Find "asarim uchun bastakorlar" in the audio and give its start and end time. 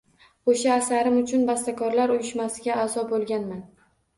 0.77-2.15